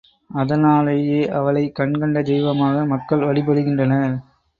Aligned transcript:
அதனாலேயே 0.31 1.19
அவளை 1.29 1.71
கண்கண்ட 1.71 2.21
தெய்வமாக 2.21 2.85
மக்கள் 2.85 3.19
வழிபடுகின்றனர். 3.21 4.17